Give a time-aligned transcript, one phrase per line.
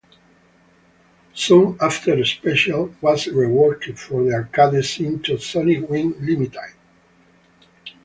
[1.35, 6.73] Soon after, "Special" was reworked for the arcades into "Sonic Wings Limited".